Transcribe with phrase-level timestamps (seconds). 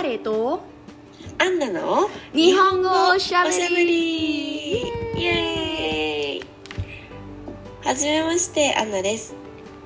[0.00, 0.62] あれと？
[1.38, 3.54] アンナの日本語おしゃべり。
[3.54, 4.78] おしゃべり。
[4.78, 4.84] イ
[5.26, 6.44] エーイ。
[7.86, 9.34] はじめましてアンナです、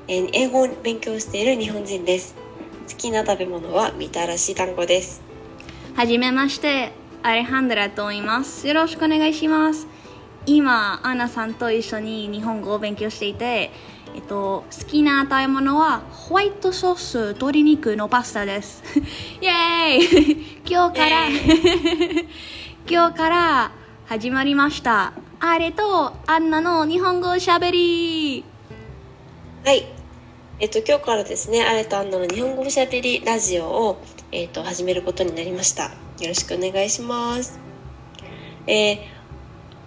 [0.06, 2.36] えー英語を勉強している日本人です。
[2.88, 5.20] 好きな食べ物はみたらし団子です。
[5.96, 6.92] はじめまして
[7.24, 8.68] アレハンドラと言います。
[8.68, 9.88] よろしくお願いします。
[10.46, 13.72] 今アンナさんと一緒に日本語を勉強していて
[14.14, 18.82] えっと、好きな食べ物はホワイトソース鶏肉のパスタです。
[19.42, 20.60] イエーイ！
[20.64, 21.28] 今日から
[22.88, 23.72] 今日から
[24.06, 25.14] 始まりました。
[25.40, 28.44] あれとアンナの日本語おしゃべり。
[29.64, 29.84] はい。
[30.60, 34.00] えっと今日からですねあれとアンナの日本語おしゃべりラジオを、
[34.30, 35.86] えっと、始めることになりました。
[35.86, 37.58] よろしくお願いします。
[38.68, 38.98] えー、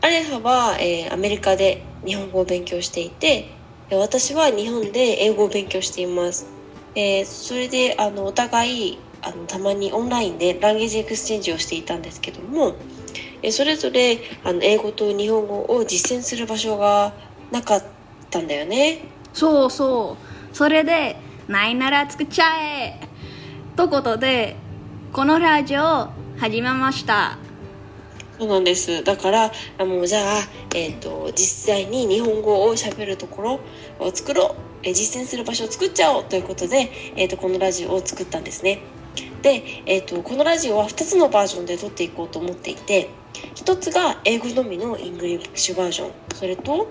[0.01, 3.56] アレハは、えーアメリカで日本語を勉強していてえー
[3.95, 6.45] 私は日本で英語を勉強しています、
[6.93, 12.75] えーそれであのお互いあのたまにオンラインで language exchange をしていたんですけども、
[13.41, 17.13] えーそれぞれあの英語と日本語を実践する場所が
[17.51, 17.83] なかっ
[18.29, 19.05] たんだよね。
[19.33, 20.17] そうそ
[20.51, 20.55] う。
[20.55, 21.15] それで
[21.47, 22.45] ないなら作っちゃ
[22.83, 22.99] え
[23.75, 24.55] ということで
[25.13, 26.07] このラジオを
[26.37, 27.46] 始めました。
[28.39, 29.03] そうなんです。
[29.03, 30.23] だから、あもうじゃあ、
[30.75, 33.59] えっ、と、実際に日本語を喋るところ
[33.99, 34.67] を作ろう。
[34.83, 38.79] えー実践する場所を作っちゃおうということで、えっ、と、このラジオを作ったんですね。
[39.41, 43.09] で、えっ、と、このラジオは2つのバージョンで撮っていこうと思っていて、
[43.55, 46.11] 1つが英語のみの English version。
[46.35, 46.87] それと、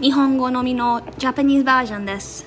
[0.00, 2.46] 日本語のみの Japanese version です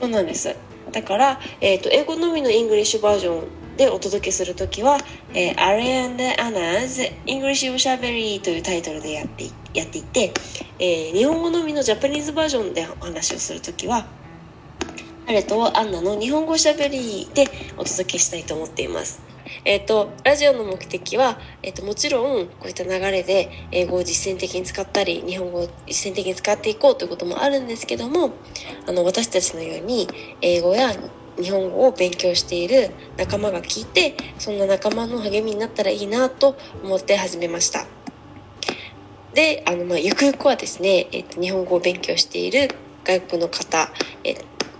[0.00, 0.54] そうなんです。
[0.92, 4.98] だから、えっ、と、英語のみの English version でお届けするときは、
[5.32, 10.34] えー、 Ari and Anna's English おしゃべりというタイトルでやってやっていて、
[10.78, 14.06] えー日本語のみのジャパニーズバージョンでお話をするときは、
[15.26, 17.46] アレとアンナの日本語おしゃべりで
[17.78, 19.22] お届けしたいと思っています。
[19.64, 28.32] えっ、と、ラジオの目的は、えっ、と、もちろん、こういった流れで、英語を実践的に使ったり、日本語を実践的に使っていこうということもあるんですけども、
[28.86, 30.08] あの、私たちのように、
[30.40, 30.94] 英語や
[31.36, 37.86] 日本語を勉強している仲間が聞いて、そんな仲間の励みになったらいいなと思って始めました。
[39.34, 42.68] で、あの、まあ、ゆくゆくはですね、えっ、と、日本語を勉強している
[43.04, 43.90] 外国の方、
[44.24, 44.34] え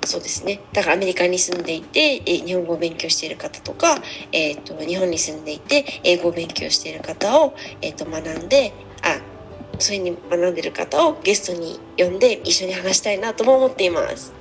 [0.04, 0.60] そうですね。
[0.72, 3.96] だからアメリカに住んでいて、え日本語を勉強している方とか、
[4.32, 8.72] えっ、と、日本に住んでいて、英語を勉強している方を、えっ、と、学んで、
[9.02, 9.20] あ、
[9.78, 14.39] それに学んでる方をゲストに呼んで一緒に話したいなとも思っています。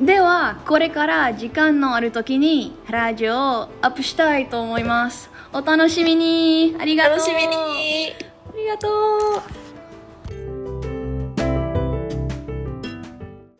[0.00, 5.28] ではこれから時間のある時にラジオをアップしたいと思います。
[5.52, 6.76] お楽しみに。
[6.78, 7.16] ありがとう。
[7.16, 7.56] 楽しみに。
[7.56, 8.88] ありがと
[9.54, 9.57] う